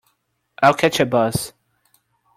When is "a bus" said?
0.99-1.53